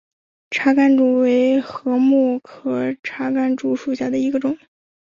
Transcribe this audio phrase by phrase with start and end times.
[0.49, 4.57] 茶竿竹为禾本科茶秆竹属下的一个种。